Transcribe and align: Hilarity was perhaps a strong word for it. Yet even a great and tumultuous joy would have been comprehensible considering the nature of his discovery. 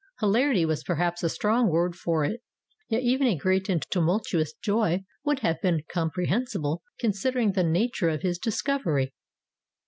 Hilarity 0.19 0.65
was 0.65 0.83
perhaps 0.83 1.21
a 1.21 1.29
strong 1.29 1.67
word 1.69 1.95
for 1.95 2.25
it. 2.25 2.41
Yet 2.89 3.03
even 3.03 3.27
a 3.27 3.37
great 3.37 3.69
and 3.69 3.85
tumultuous 3.91 4.51
joy 4.63 5.03
would 5.23 5.41
have 5.41 5.61
been 5.61 5.83
comprehensible 5.93 6.81
considering 6.99 7.51
the 7.51 7.63
nature 7.63 8.09
of 8.09 8.23
his 8.23 8.39
discovery. 8.39 9.13